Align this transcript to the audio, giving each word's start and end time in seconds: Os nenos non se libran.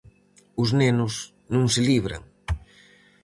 Os 0.61 0.69
nenos 0.79 1.13
non 1.53 1.65
se 1.73 1.81
libran. 1.89 2.23